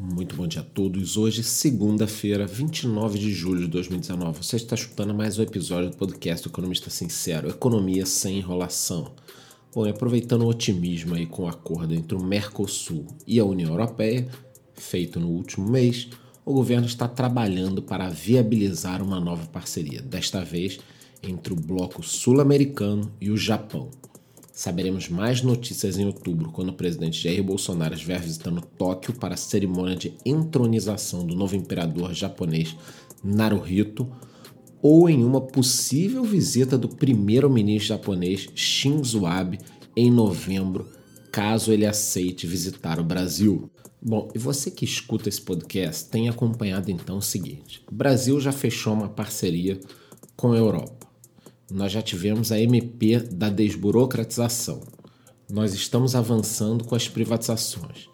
Muito 0.00 0.36
bom 0.36 0.46
dia 0.46 0.60
a 0.60 0.64
todos. 0.64 1.16
Hoje, 1.16 1.42
segunda-feira, 1.42 2.46
29 2.46 3.18
de 3.18 3.32
julho 3.32 3.62
de 3.62 3.66
2019. 3.66 4.44
Você 4.44 4.54
está 4.54 4.76
escutando 4.76 5.12
mais 5.12 5.40
um 5.40 5.42
episódio 5.42 5.90
do 5.90 5.96
podcast 5.96 6.46
do 6.46 6.52
Economista 6.52 6.88
Sincero, 6.88 7.48
Economia 7.48 8.06
sem 8.06 8.38
enrolação. 8.38 9.10
Bom, 9.74 9.84
e 9.84 9.90
aproveitando 9.90 10.42
o 10.42 10.48
otimismo 10.48 11.16
aí 11.16 11.26
com 11.26 11.42
o 11.42 11.48
acordo 11.48 11.94
entre 11.94 12.14
o 12.14 12.22
Mercosul 12.22 13.08
e 13.26 13.40
a 13.40 13.44
União 13.44 13.70
Europeia, 13.70 14.28
feito 14.72 15.18
no 15.18 15.30
último 15.30 15.68
mês, 15.68 16.08
o 16.44 16.54
governo 16.54 16.86
está 16.86 17.08
trabalhando 17.08 17.82
para 17.82 18.08
viabilizar 18.08 19.02
uma 19.02 19.18
nova 19.18 19.48
parceria, 19.48 20.00
desta 20.00 20.44
vez 20.44 20.78
entre 21.24 21.52
o 21.52 21.56
bloco 21.56 22.04
sul-americano 22.04 23.12
e 23.20 23.32
o 23.32 23.36
Japão. 23.36 23.90
Saberemos 24.58 25.08
mais 25.08 25.40
notícias 25.40 25.98
em 25.98 26.04
outubro, 26.04 26.50
quando 26.50 26.70
o 26.70 26.72
presidente 26.72 27.22
Jair 27.22 27.44
Bolsonaro 27.44 27.94
estiver 27.94 28.18
visitando 28.18 28.60
Tóquio 28.60 29.14
para 29.14 29.34
a 29.34 29.36
cerimônia 29.36 29.94
de 29.94 30.12
entronização 30.26 31.24
do 31.24 31.36
novo 31.36 31.54
imperador 31.54 32.12
japonês 32.12 32.74
Naruhito, 33.22 34.10
ou 34.82 35.08
em 35.08 35.22
uma 35.22 35.40
possível 35.40 36.24
visita 36.24 36.76
do 36.76 36.88
primeiro-ministro 36.88 37.90
japonês 37.90 38.48
Shinzo 38.52 39.26
Abe 39.26 39.60
em 39.94 40.10
novembro, 40.10 40.88
caso 41.30 41.72
ele 41.72 41.86
aceite 41.86 42.44
visitar 42.44 42.98
o 42.98 43.04
Brasil. 43.04 43.70
Bom, 44.02 44.28
e 44.34 44.40
você 44.40 44.72
que 44.72 44.84
escuta 44.84 45.28
esse 45.28 45.40
podcast 45.40 46.10
tem 46.10 46.28
acompanhado 46.28 46.90
então 46.90 47.18
o 47.18 47.22
seguinte: 47.22 47.80
o 47.88 47.94
Brasil 47.94 48.40
já 48.40 48.50
fechou 48.50 48.92
uma 48.92 49.08
parceria 49.08 49.78
com 50.36 50.50
a 50.50 50.56
Europa 50.56 50.97
nós 51.70 51.92
já 51.92 52.00
tivemos 52.00 52.50
a 52.50 52.58
MP 52.58 53.18
da 53.20 53.48
desburocratização. 53.50 54.80
Nós 55.50 55.74
estamos 55.74 56.14
avançando 56.14 56.84
com 56.84 56.94
as 56.94 57.08
privatizações. 57.08 58.08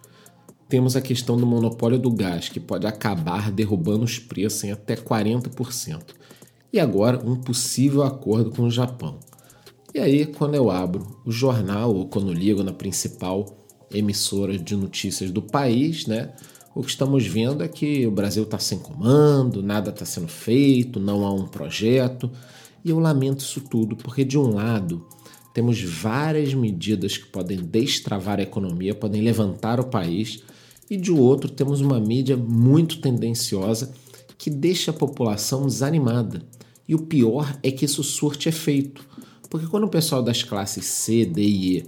Temos 0.68 0.96
a 0.96 1.00
questão 1.00 1.36
do 1.36 1.46
monopólio 1.46 1.98
do 1.98 2.10
gás, 2.10 2.48
que 2.48 2.58
pode 2.58 2.86
acabar 2.86 3.52
derrubando 3.52 4.04
os 4.04 4.18
preços 4.18 4.64
em 4.64 4.72
até 4.72 4.96
40%. 4.96 6.14
E 6.72 6.80
agora, 6.80 7.20
um 7.24 7.36
possível 7.36 8.02
acordo 8.02 8.50
com 8.50 8.62
o 8.62 8.70
Japão. 8.70 9.20
E 9.94 10.00
aí, 10.00 10.26
quando 10.26 10.56
eu 10.56 10.70
abro 10.70 11.20
o 11.24 11.30
jornal 11.30 11.94
ou 11.94 12.08
quando 12.08 12.32
ligo 12.32 12.64
na 12.64 12.72
principal 12.72 13.46
emissora 13.92 14.58
de 14.58 14.74
notícias 14.74 15.30
do 15.30 15.40
país, 15.40 16.06
né? 16.06 16.32
O 16.74 16.82
que 16.82 16.90
estamos 16.90 17.24
vendo 17.24 17.62
é 17.62 17.68
que 17.68 18.04
o 18.04 18.10
Brasil 18.10 18.42
está 18.42 18.58
sem 18.58 18.80
comando, 18.80 19.62
nada 19.62 19.90
está 19.90 20.04
sendo 20.04 20.26
feito, 20.26 20.98
não 20.98 21.24
há 21.24 21.32
um 21.32 21.46
projeto. 21.46 22.28
E 22.84 22.90
eu 22.90 22.98
lamento 22.98 23.40
isso 23.40 23.60
tudo, 23.62 23.96
porque 23.96 24.24
de 24.24 24.38
um 24.38 24.54
lado 24.54 25.06
temos 25.54 25.80
várias 25.80 26.52
medidas 26.52 27.16
que 27.16 27.26
podem 27.26 27.58
destravar 27.58 28.38
a 28.38 28.42
economia, 28.42 28.94
podem 28.94 29.22
levantar 29.22 29.80
o 29.80 29.84
país, 29.84 30.42
e 30.90 30.96
de 30.96 31.10
outro 31.10 31.48
temos 31.48 31.80
uma 31.80 31.98
mídia 31.98 32.36
muito 32.36 33.00
tendenciosa 33.00 33.94
que 34.36 34.50
deixa 34.50 34.90
a 34.90 34.94
população 34.94 35.64
desanimada. 35.66 36.42
E 36.86 36.94
o 36.94 36.98
pior 36.98 37.58
é 37.62 37.70
que 37.70 37.86
isso 37.86 38.04
surte 38.04 38.48
efeito, 38.48 39.06
porque 39.48 39.66
quando 39.66 39.84
o 39.84 39.88
pessoal 39.88 40.22
das 40.22 40.42
classes 40.42 40.84
C, 40.84 41.24
D 41.24 41.40
e 41.40 41.78
E 41.78 41.86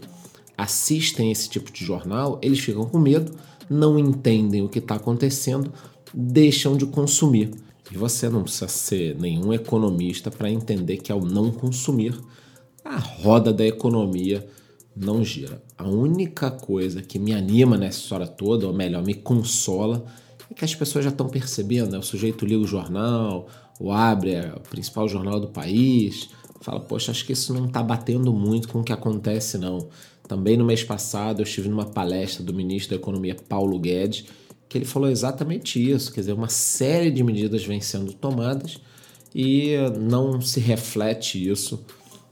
assistem 0.56 1.30
esse 1.30 1.50
tipo 1.50 1.70
de 1.70 1.84
jornal, 1.84 2.40
eles 2.42 2.60
ficam 2.60 2.86
com 2.86 2.98
medo, 2.98 3.34
não 3.68 3.98
entendem 3.98 4.62
o 4.62 4.68
que 4.68 4.78
está 4.78 4.94
acontecendo, 4.94 5.70
deixam 6.14 6.76
de 6.76 6.86
consumir. 6.86 7.50
E 7.96 7.98
você 7.98 8.28
não 8.28 8.42
precisa 8.42 8.68
ser 8.68 9.16
nenhum 9.18 9.54
economista 9.54 10.30
para 10.30 10.50
entender 10.50 10.98
que 10.98 11.10
ao 11.10 11.22
não 11.22 11.50
consumir, 11.50 12.14
a 12.84 12.98
roda 12.98 13.54
da 13.54 13.66
economia 13.66 14.46
não 14.94 15.24
gira. 15.24 15.62
A 15.78 15.88
única 15.88 16.50
coisa 16.50 17.00
que 17.00 17.18
me 17.18 17.32
anima 17.32 17.78
nessa 17.78 18.00
história 18.00 18.26
toda, 18.26 18.66
ou 18.66 18.74
melhor, 18.74 19.02
me 19.02 19.14
consola, 19.14 20.04
é 20.50 20.52
que 20.52 20.62
as 20.62 20.74
pessoas 20.74 21.06
já 21.06 21.10
estão 21.10 21.26
percebendo. 21.26 21.92
Né? 21.92 21.96
O 21.96 22.02
sujeito 22.02 22.44
liga 22.44 22.60
o 22.60 22.66
jornal, 22.66 23.48
ou 23.80 23.90
abre 23.90 24.32
é, 24.32 24.52
o 24.54 24.60
principal 24.60 25.08
jornal 25.08 25.40
do 25.40 25.48
país, 25.48 26.28
fala: 26.60 26.80
Poxa, 26.80 27.12
acho 27.12 27.24
que 27.24 27.32
isso 27.32 27.54
não 27.54 27.64
está 27.64 27.82
batendo 27.82 28.30
muito 28.30 28.68
com 28.68 28.80
o 28.80 28.84
que 28.84 28.92
acontece, 28.92 29.56
não. 29.56 29.88
Também 30.28 30.58
no 30.58 30.66
mês 30.66 30.84
passado 30.84 31.40
eu 31.40 31.44
estive 31.44 31.70
numa 31.70 31.86
palestra 31.86 32.44
do 32.44 32.52
ministro 32.52 32.90
da 32.90 33.00
Economia 33.00 33.34
Paulo 33.48 33.78
Guedes 33.78 34.26
que 34.68 34.78
ele 34.78 34.84
falou 34.84 35.08
exatamente 35.08 35.78
isso, 35.78 36.12
quer 36.12 36.20
dizer, 36.20 36.32
uma 36.32 36.48
série 36.48 37.10
de 37.10 37.22
medidas 37.22 37.64
vem 37.64 37.80
sendo 37.80 38.12
tomadas 38.12 38.80
e 39.34 39.74
não 39.98 40.40
se 40.40 40.60
reflete 40.60 41.48
isso 41.48 41.84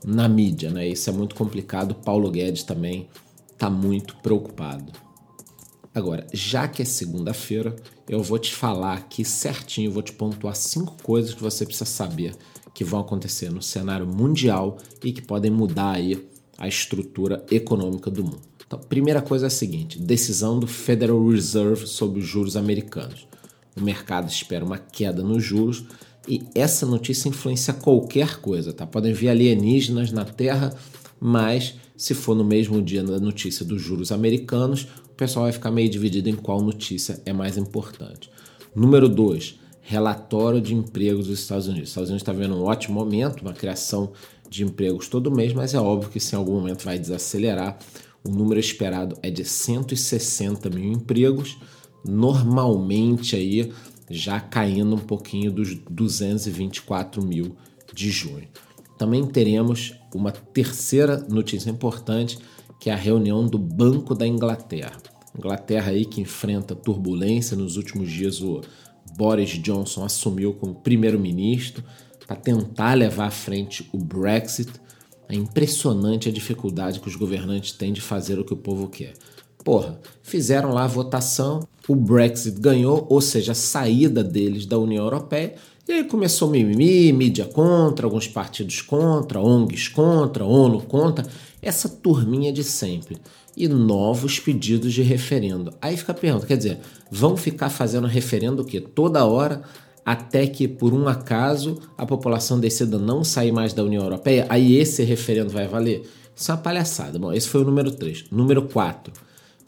na 0.04 0.28
mídia, 0.28 0.70
né? 0.70 0.86
Isso 0.86 1.08
é 1.08 1.12
muito 1.12 1.34
complicado. 1.34 1.94
Paulo 1.94 2.30
Guedes 2.30 2.62
também 2.62 3.08
está 3.52 3.70
muito 3.70 4.16
preocupado. 4.16 4.92
Agora, 5.94 6.26
já 6.32 6.66
que 6.66 6.82
é 6.82 6.84
segunda-feira, 6.84 7.76
eu 8.08 8.22
vou 8.22 8.38
te 8.38 8.52
falar 8.52 8.94
aqui 8.94 9.24
certinho, 9.24 9.92
vou 9.92 10.02
te 10.02 10.12
pontuar 10.12 10.56
cinco 10.56 10.96
coisas 11.02 11.32
que 11.34 11.42
você 11.42 11.64
precisa 11.64 11.84
saber 11.84 12.34
que 12.74 12.82
vão 12.82 13.00
acontecer 13.00 13.50
no 13.50 13.62
cenário 13.62 14.06
mundial 14.06 14.78
e 15.02 15.12
que 15.12 15.22
podem 15.22 15.50
mudar 15.50 15.92
aí 15.92 16.28
a 16.58 16.66
estrutura 16.66 17.46
econômica 17.50 18.10
do 18.10 18.24
mundo. 18.24 18.53
Então, 18.66 18.78
primeira 18.78 19.20
coisa 19.20 19.46
é 19.46 19.48
a 19.48 19.50
seguinte: 19.50 19.98
decisão 19.98 20.58
do 20.58 20.66
Federal 20.66 21.26
Reserve 21.28 21.86
sobre 21.86 22.20
os 22.20 22.26
juros 22.26 22.56
americanos. 22.56 23.26
O 23.76 23.80
mercado 23.80 24.28
espera 24.28 24.64
uma 24.64 24.78
queda 24.78 25.22
nos 25.22 25.42
juros 25.42 25.84
e 26.28 26.42
essa 26.54 26.86
notícia 26.86 27.28
influencia 27.28 27.74
qualquer 27.74 28.40
coisa, 28.40 28.72
tá? 28.72 28.86
Podem 28.86 29.12
vir 29.12 29.28
alienígenas 29.28 30.12
na 30.12 30.24
Terra, 30.24 30.74
mas 31.20 31.74
se 31.96 32.14
for 32.14 32.34
no 32.34 32.44
mesmo 32.44 32.80
dia 32.80 33.02
da 33.02 33.18
notícia 33.18 33.64
dos 33.64 33.82
juros 33.82 34.10
americanos, 34.10 34.86
o 35.10 35.14
pessoal 35.16 35.44
vai 35.44 35.52
ficar 35.52 35.70
meio 35.70 35.88
dividido 35.88 36.28
em 36.28 36.34
qual 36.34 36.60
notícia 36.60 37.20
é 37.26 37.32
mais 37.32 37.56
importante. 37.56 38.30
Número 38.74 39.08
2, 39.08 39.56
relatório 39.80 40.60
de 40.60 40.74
empregos 40.74 41.26
dos 41.26 41.38
Estados 41.38 41.66
Unidos. 41.66 41.84
Os 41.84 41.90
Estados 41.90 42.10
Unidos 42.10 42.22
está 42.22 42.32
vendo 42.32 42.56
um 42.56 42.64
ótimo 42.64 42.94
momento, 42.94 43.42
uma 43.42 43.52
criação 43.52 44.12
de 44.48 44.64
empregos 44.64 45.08
todo 45.08 45.30
mês, 45.30 45.52
mas 45.52 45.74
é 45.74 45.78
óbvio 45.78 46.10
que 46.10 46.18
isso 46.18 46.34
em 46.34 46.38
algum 46.38 46.54
momento 46.54 46.84
vai 46.84 46.98
desacelerar. 46.98 47.78
O 48.26 48.30
número 48.30 48.58
esperado 48.58 49.18
é 49.22 49.30
de 49.30 49.44
160 49.44 50.70
mil 50.70 50.90
empregos, 50.90 51.58
normalmente 52.04 53.36
aí 53.36 53.70
já 54.08 54.40
caindo 54.40 54.94
um 54.96 54.98
pouquinho 54.98 55.52
dos 55.52 55.74
224 55.74 57.22
mil 57.22 57.54
de 57.92 58.10
junho. 58.10 58.48
Também 58.96 59.26
teremos 59.26 59.94
uma 60.14 60.32
terceira 60.32 61.18
notícia 61.28 61.68
importante, 61.68 62.38
que 62.80 62.88
é 62.88 62.92
a 62.92 62.96
reunião 62.96 63.46
do 63.46 63.58
Banco 63.58 64.14
da 64.14 64.26
Inglaterra. 64.26 64.96
Inglaterra 65.36 65.90
aí 65.90 66.04
que 66.04 66.20
enfrenta 66.20 66.74
turbulência 66.74 67.56
nos 67.56 67.76
últimos 67.76 68.10
dias, 68.10 68.40
o 68.40 68.60
Boris 69.16 69.50
Johnson 69.50 70.04
assumiu 70.04 70.54
como 70.54 70.74
primeiro-ministro 70.74 71.84
para 72.26 72.36
tentar 72.36 72.94
levar 72.94 73.26
à 73.26 73.30
frente 73.30 73.88
o 73.92 73.98
Brexit 73.98 74.70
é 75.28 75.34
impressionante 75.34 76.28
a 76.28 76.32
dificuldade 76.32 77.00
que 77.00 77.08
os 77.08 77.16
governantes 77.16 77.72
têm 77.72 77.92
de 77.92 78.00
fazer 78.00 78.38
o 78.38 78.44
que 78.44 78.52
o 78.52 78.56
povo 78.56 78.88
quer. 78.88 79.14
Porra, 79.64 79.98
fizeram 80.22 80.72
lá 80.72 80.84
a 80.84 80.88
votação, 80.88 81.66
o 81.88 81.96
Brexit 81.96 82.60
ganhou, 82.60 83.06
ou 83.08 83.20
seja, 83.20 83.52
a 83.52 83.54
saída 83.54 84.22
deles 84.22 84.66
da 84.66 84.78
União 84.78 85.04
Europeia, 85.04 85.54
e 85.88 85.92
aí 85.92 86.04
começou 86.04 86.50
mimimi, 86.50 87.12
mídia 87.12 87.44
contra, 87.44 88.06
alguns 88.06 88.26
partidos 88.26 88.80
contra, 88.82 89.40
ONGs 89.40 89.88
contra, 89.88 90.44
ONU 90.44 90.82
contra, 90.82 91.26
essa 91.60 91.88
turminha 91.88 92.52
de 92.52 92.64
sempre. 92.64 93.18
E 93.56 93.68
novos 93.68 94.40
pedidos 94.40 94.92
de 94.92 95.02
referendo. 95.02 95.72
Aí 95.80 95.96
fica 95.96 96.12
a 96.12 96.14
pergunta, 96.14 96.46
quer 96.46 96.56
dizer, 96.56 96.80
vão 97.10 97.36
ficar 97.36 97.70
fazendo 97.70 98.06
referendo 98.06 98.62
o 98.62 98.64
quê? 98.64 98.80
Toda 98.80 99.24
hora 99.24 99.62
até 100.04 100.46
que, 100.46 100.68
por 100.68 100.92
um 100.92 101.08
acaso, 101.08 101.80
a 101.96 102.04
população 102.04 102.60
decida 102.60 102.98
não 102.98 103.24
sair 103.24 103.52
mais 103.52 103.72
da 103.72 103.82
União 103.82 104.02
Europeia, 104.02 104.46
aí 104.50 104.76
esse 104.76 105.02
referendo 105.02 105.50
vai 105.50 105.66
valer? 105.66 106.02
Isso 106.36 106.50
é 106.50 106.54
uma 106.54 106.60
palhaçada. 106.60 107.18
Bom, 107.18 107.32
esse 107.32 107.48
foi 107.48 107.62
o 107.62 107.64
número 107.64 107.90
3. 107.90 108.26
Número 108.30 108.62
4. 108.68 109.12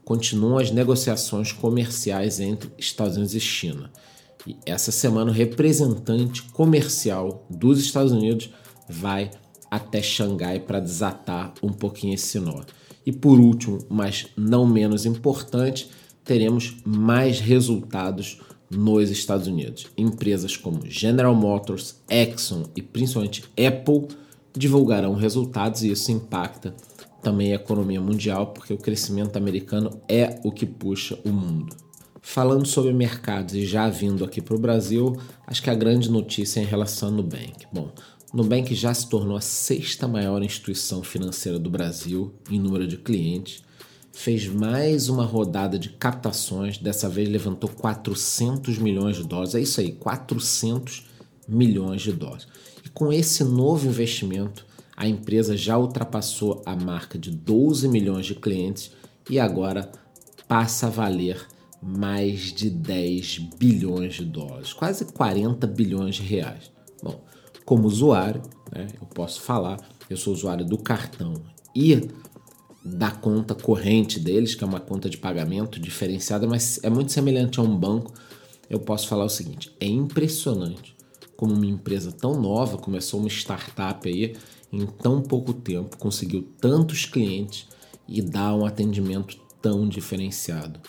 Continuam 0.04 0.58
as 0.58 0.70
negociações 0.70 1.52
comerciais 1.52 2.38
entre 2.38 2.70
Estados 2.76 3.16
Unidos 3.16 3.34
e 3.34 3.40
China. 3.40 3.90
E 4.46 4.56
essa 4.66 4.92
semana, 4.92 5.30
o 5.30 5.34
representante 5.34 6.42
comercial 6.42 7.46
dos 7.48 7.80
Estados 7.80 8.12
Unidos 8.12 8.50
vai 8.88 9.30
até 9.70 10.02
Xangai 10.02 10.60
para 10.60 10.80
desatar 10.80 11.54
um 11.62 11.72
pouquinho 11.72 12.14
esse 12.14 12.38
nó. 12.38 12.62
E 13.04 13.12
por 13.12 13.40
último, 13.40 13.78
mas 13.88 14.26
não 14.36 14.66
menos 14.66 15.06
importante, 15.06 15.88
teremos 16.24 16.76
mais 16.84 17.40
resultados 17.40 18.40
nos 18.70 19.10
Estados 19.10 19.46
Unidos. 19.46 19.86
Empresas 19.96 20.56
como 20.56 20.88
General 20.88 21.34
Motors, 21.34 21.96
Exxon 22.08 22.64
e 22.74 22.82
principalmente 22.82 23.44
Apple 23.52 24.08
divulgarão 24.56 25.14
resultados 25.14 25.82
e 25.82 25.90
isso 25.90 26.10
impacta 26.10 26.74
também 27.22 27.52
a 27.52 27.56
economia 27.56 28.00
mundial, 28.00 28.48
porque 28.48 28.72
o 28.72 28.78
crescimento 28.78 29.36
americano 29.36 30.00
é 30.08 30.40
o 30.44 30.52
que 30.52 30.64
puxa 30.64 31.18
o 31.24 31.30
mundo. 31.30 31.74
Falando 32.22 32.66
sobre 32.66 32.92
mercados 32.92 33.54
e 33.54 33.66
já 33.66 33.88
vindo 33.88 34.24
aqui 34.24 34.40
para 34.40 34.54
o 34.54 34.58
Brasil, 34.58 35.16
acho 35.46 35.62
que 35.62 35.70
a 35.70 35.74
grande 35.74 36.10
notícia 36.10 36.60
é 36.60 36.62
em 36.62 36.66
relação 36.66 37.08
ao 37.08 37.14
Nubank. 37.14 37.66
Bom, 37.72 37.90
Nubank 38.32 38.74
já 38.74 38.92
se 38.92 39.08
tornou 39.08 39.36
a 39.36 39.40
sexta 39.40 40.06
maior 40.08 40.42
instituição 40.42 41.02
financeira 41.02 41.58
do 41.58 41.70
Brasil 41.70 42.32
em 42.50 42.58
número 42.58 42.86
de 42.86 42.96
clientes 42.96 43.62
fez 44.16 44.48
mais 44.48 45.10
uma 45.10 45.26
rodada 45.26 45.78
de 45.78 45.90
captações, 45.90 46.78
dessa 46.78 47.06
vez 47.06 47.28
levantou 47.28 47.68
400 47.68 48.78
milhões 48.78 49.16
de 49.16 49.22
dólares. 49.22 49.54
É 49.54 49.60
isso 49.60 49.78
aí, 49.78 49.92
400 49.92 51.06
milhões 51.46 52.00
de 52.00 52.12
dólares. 52.12 52.48
E 52.82 52.88
com 52.88 53.12
esse 53.12 53.44
novo 53.44 53.86
investimento, 53.86 54.64
a 54.96 55.06
empresa 55.06 55.54
já 55.54 55.76
ultrapassou 55.76 56.62
a 56.64 56.74
marca 56.74 57.18
de 57.18 57.30
12 57.30 57.86
milhões 57.88 58.24
de 58.24 58.34
clientes 58.34 58.90
e 59.28 59.38
agora 59.38 59.92
passa 60.48 60.86
a 60.86 60.90
valer 60.90 61.46
mais 61.82 62.54
de 62.54 62.70
10 62.70 63.38
bilhões 63.58 64.14
de 64.14 64.24
dólares, 64.24 64.72
quase 64.72 65.04
40 65.04 65.66
bilhões 65.66 66.14
de 66.14 66.22
reais. 66.22 66.70
Bom, 67.02 67.22
como 67.66 67.86
usuário, 67.86 68.40
né, 68.74 68.88
eu 68.98 69.06
posso 69.08 69.42
falar, 69.42 69.78
eu 70.08 70.16
sou 70.16 70.32
usuário 70.32 70.64
do 70.64 70.78
cartão 70.78 71.34
e 71.74 72.08
da 72.86 73.10
conta 73.10 73.54
corrente 73.54 74.20
deles, 74.20 74.54
que 74.54 74.62
é 74.62 74.66
uma 74.66 74.80
conta 74.80 75.10
de 75.10 75.18
pagamento 75.18 75.80
diferenciada, 75.80 76.46
mas 76.46 76.78
é 76.82 76.88
muito 76.88 77.10
semelhante 77.12 77.58
a 77.58 77.62
um 77.62 77.76
banco. 77.76 78.14
Eu 78.70 78.78
posso 78.78 79.08
falar 79.08 79.24
o 79.24 79.28
seguinte: 79.28 79.74
é 79.80 79.86
impressionante 79.86 80.94
como 81.36 81.52
uma 81.52 81.66
empresa 81.66 82.12
tão 82.12 82.40
nova, 82.40 82.78
começou 82.78 83.20
uma 83.20 83.28
startup 83.28 84.08
aí, 84.08 84.34
em 84.72 84.86
tão 84.86 85.20
pouco 85.20 85.52
tempo, 85.52 85.98
conseguiu 85.98 86.48
tantos 86.60 87.04
clientes 87.04 87.66
e 88.08 88.22
dá 88.22 88.54
um 88.54 88.64
atendimento 88.64 89.36
tão 89.60 89.88
diferenciado. 89.88 90.80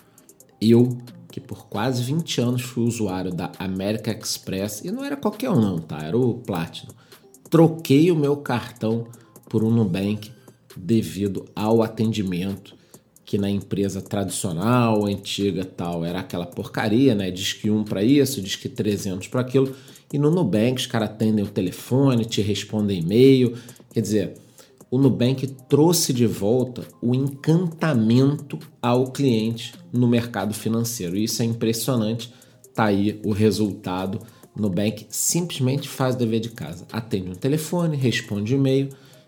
Eu, 0.62 0.98
que 1.32 1.42
por 1.42 1.68
quase 1.68 2.04
20 2.04 2.42
anos 2.42 2.62
fui 2.62 2.86
usuário 2.86 3.32
da 3.32 3.52
America 3.60 4.12
Express, 4.12 4.82
e 4.86 4.92
não 4.92 5.04
era 5.04 5.18
qualquer 5.18 5.50
um 5.50 5.60
não, 5.60 5.80
tá? 5.80 6.00
Era 6.02 6.18
o 6.18 6.36
Platinum. 6.36 6.94
Troquei 7.50 8.12
o 8.12 8.16
meu 8.16 8.38
cartão 8.38 9.08
por 9.50 9.64
um 9.64 9.72
Nubank 9.72 10.32
devido 10.78 11.46
ao 11.56 11.82
atendimento 11.82 12.76
que 13.28 13.38
na 13.38 13.50
empresa 13.50 14.02
tradicional, 14.02 15.06
antiga 15.06 15.66
tal, 15.66 16.06
era 16.06 16.22
aquela 16.22 16.46
porcaria, 16.46 17.14
né? 17.14 17.30
Diz 17.30 17.52
que 17.52 17.70
um 17.70 17.84
para 17.84 18.02
isso, 18.02 18.42
diz 18.42 18.56
que 18.56 18.70
300 18.70 19.28
para 19.28 19.42
aquilo. 19.42 19.76
E 20.14 20.18
no 20.18 20.32
Nubank 20.32 20.80
os 20.80 20.88
caras 20.88 21.10
atendem 21.10 21.44
o 21.44 21.50
telefone, 21.50 22.24
te 22.24 22.42
respondem 22.42 23.02
e-mail. 23.02 23.54
Quer 23.92 24.00
dizer, 24.00 24.34
o 24.90 24.98
Nubank 24.98 25.46
trouxe 25.68 26.14
de 26.14 26.26
volta 26.26 26.84
o 27.02 27.14
encantamento 27.14 28.58
ao 28.82 29.12
cliente 29.12 29.74
no 29.92 30.08
mercado 30.08 30.54
financeiro. 30.54 31.18
Isso 31.18 31.42
é 31.42 31.46
impressionante. 31.46 32.34
Tá 32.74 32.86
aí 32.86 33.20
o 33.26 33.34
resultado. 33.34 34.22
Nubank 34.56 35.06
simplesmente 35.10 35.90
faz 35.90 36.16
o 36.16 36.18
dever 36.18 36.40
de 36.40 36.50
casa. 36.50 36.88
Atende 36.94 37.30
um 37.30 37.36
telefone, 37.36 37.98
responde 37.98 38.56
e-mail 38.56 38.88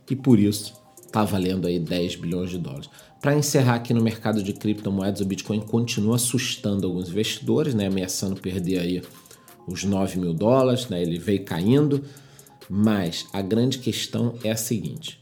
e 0.09 0.15
por 0.15 0.39
isso 0.39 0.73
está 1.09 1.23
valendo 1.23 1.67
aí 1.67 1.79
10 1.79 2.15
bilhões 2.15 2.49
de 2.51 2.57
dólares. 2.57 2.89
Para 3.19 3.35
encerrar 3.35 3.75
aqui 3.75 3.93
no 3.93 4.01
mercado 4.01 4.41
de 4.41 4.53
criptomoedas, 4.53 5.19
o 5.19 5.25
Bitcoin 5.25 5.59
continua 5.59 6.15
assustando 6.15 6.87
alguns 6.87 7.09
investidores, 7.09 7.73
né, 7.73 7.87
ameaçando 7.87 8.39
perder 8.39 8.79
aí 8.79 9.01
os 9.67 9.83
9 9.83 10.19
mil 10.19 10.33
dólares, 10.33 10.87
né, 10.87 11.01
ele 11.01 11.19
veio 11.19 11.43
caindo, 11.43 12.03
mas 12.69 13.27
a 13.33 13.41
grande 13.41 13.79
questão 13.79 14.35
é 14.43 14.51
a 14.51 14.55
seguinte: 14.55 15.19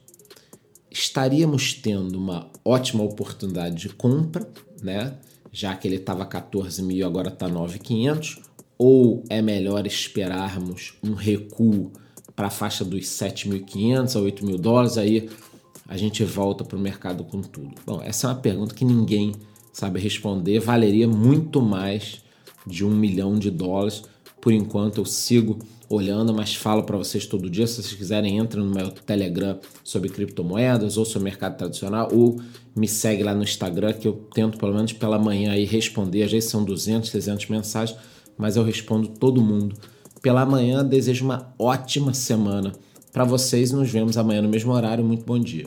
estaríamos 0.91 1.73
tendo 1.73 2.17
uma 2.17 2.51
ótima 2.63 3.03
oportunidade 3.03 3.75
de 3.75 3.89
compra, 3.89 4.47
né, 4.83 5.15
já 5.51 5.73
que 5.73 5.87
ele 5.87 5.95
estava 5.95 6.25
14 6.25 6.83
mil 6.83 7.05
agora 7.07 7.29
está 7.29 7.49
9.500, 7.49 8.39
ou 8.77 9.23
é 9.27 9.41
melhor 9.41 9.87
esperarmos 9.87 10.93
um 11.01 11.13
recuo 11.13 11.91
para 12.35 12.47
a 12.47 12.51
faixa 12.51 12.85
dos 12.85 13.05
7.500 13.05 14.15
a 14.15 14.19
8 14.19 14.45
mil 14.45 14.59
dólares, 14.59 14.99
aí 14.99 15.27
a 15.87 15.95
gente 15.95 16.23
volta 16.23 16.63
para 16.63 16.77
o 16.77 16.81
mercado 16.81 17.23
com 17.23 17.41
tudo? 17.41 17.73
Bom, 17.85 18.01
essa 18.03 18.27
é 18.27 18.29
uma 18.29 18.35
pergunta 18.35 18.75
que 18.75 18.83
ninguém 18.83 19.33
sabe 19.71 19.99
responder. 19.99 20.59
Valeria 20.59 21.07
muito 21.07 21.61
mais 21.61 22.21
de 22.65 22.83
um 22.83 22.89
milhão 22.89 23.39
de 23.39 23.49
dólares. 23.49 24.03
Por 24.41 24.51
enquanto 24.51 24.97
eu 24.97 25.05
sigo 25.05 25.59
olhando, 25.89 26.33
mas 26.33 26.53
falo 26.53 26.83
para 26.83 26.97
vocês 26.97 27.25
todo 27.25 27.49
dia. 27.49 27.65
Se 27.65 27.75
vocês 27.75 27.93
quiserem, 27.93 28.37
entrem 28.37 28.63
no 28.63 28.73
meu 28.73 28.91
Telegram 28.91 29.57
sobre 29.83 30.09
criptomoedas 30.09 30.97
ou 30.97 31.05
sobre 31.05 31.29
mercado 31.29 31.57
tradicional, 31.57 32.09
ou 32.11 32.41
me 32.75 32.87
segue 32.87 33.23
lá 33.23 33.33
no 33.33 33.43
Instagram 33.43 33.93
que 33.93 34.07
eu 34.07 34.13
tento 34.33 34.57
pelo 34.57 34.73
menos 34.73 34.91
pela 34.93 35.17
manhã 35.17 35.51
aí 35.51 35.63
responder. 35.63 36.23
Às 36.23 36.31
vezes 36.31 36.49
são 36.49 36.63
200, 36.65 37.09
300 37.09 37.47
mensagens, 37.47 37.97
mas 38.37 38.57
eu 38.57 38.63
respondo 38.63 39.07
todo 39.07 39.41
mundo. 39.41 39.75
Pela 40.21 40.45
manhã, 40.45 40.83
desejo 40.83 41.23
uma 41.23 41.53
ótima 41.57 42.13
semana 42.13 42.73
para 43.17 43.25
vocês. 43.25 43.71
Nos 43.71 43.89
vemos 43.89 44.15
amanhã 44.15 44.43
no 44.43 44.49
mesmo 44.49 44.71
horário. 44.71 45.03
Muito 45.03 45.25
bom 45.25 45.39
dia. 45.39 45.65